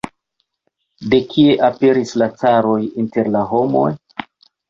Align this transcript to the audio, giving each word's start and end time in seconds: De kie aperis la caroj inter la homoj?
De 1.13 1.17
kie 1.33 1.51
aperis 1.67 2.15
la 2.21 2.29
caroj 2.41 2.79
inter 3.05 3.29
la 3.37 3.43
homoj? 3.53 3.87